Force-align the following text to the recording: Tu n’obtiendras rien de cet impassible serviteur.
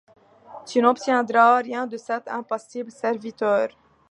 Tu 0.65 0.81
n’obtiendras 0.81 1.57
rien 1.61 1.85
de 1.85 1.95
cet 1.95 2.27
impassible 2.27 2.89
serviteur. 2.89 3.67